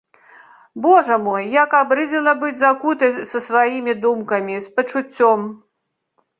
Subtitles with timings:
[0.85, 5.39] Божа мой, як абрыдзела быць закутай са сваімі думкамі, з пачуццём.